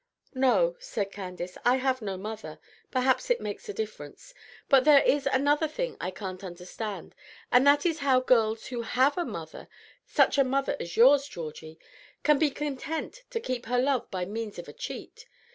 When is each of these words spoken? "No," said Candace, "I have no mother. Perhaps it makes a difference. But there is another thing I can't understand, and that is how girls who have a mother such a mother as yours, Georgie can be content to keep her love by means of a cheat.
"No," 0.33 0.75
said 0.79 1.11
Candace, 1.11 1.59
"I 1.63 1.75
have 1.75 2.01
no 2.01 2.17
mother. 2.17 2.57
Perhaps 2.89 3.29
it 3.29 3.39
makes 3.39 3.69
a 3.69 3.73
difference. 3.73 4.33
But 4.67 4.83
there 4.83 5.03
is 5.03 5.27
another 5.27 5.67
thing 5.67 5.95
I 6.01 6.09
can't 6.09 6.43
understand, 6.43 7.13
and 7.51 7.67
that 7.67 7.85
is 7.85 7.99
how 7.99 8.19
girls 8.19 8.65
who 8.65 8.81
have 8.81 9.15
a 9.15 9.23
mother 9.23 9.67
such 10.07 10.39
a 10.39 10.43
mother 10.43 10.75
as 10.79 10.97
yours, 10.97 11.27
Georgie 11.27 11.77
can 12.23 12.39
be 12.39 12.49
content 12.49 13.25
to 13.29 13.39
keep 13.39 13.67
her 13.67 13.77
love 13.79 14.09
by 14.09 14.25
means 14.25 14.57
of 14.57 14.67
a 14.67 14.73
cheat. 14.73 15.27